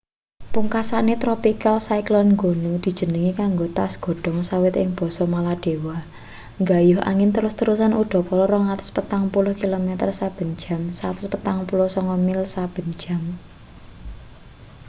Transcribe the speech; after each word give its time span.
pungkasane 0.53 1.13
tropical 1.23 1.75
cyclone 1.87 2.31
gonu 2.41 2.73
dijenengi 2.85 3.31
kanggo 3.41 3.65
tas 3.77 3.93
godhong 4.05 4.39
sawit 4.49 4.75
ing 4.81 4.89
basa 4.97 5.23
maladewa 5.33 5.97
nggayuh 6.61 6.99
angin 7.11 7.29
terus-terusan 7.35 7.97
udakara 8.03 8.45
240 8.47 9.61
kilometer 9.61 10.09
saben 10.19 10.49
jam 10.63 10.81
149 10.99 12.27
mil 12.27 12.39
saben 12.55 12.87
jam 13.01 13.21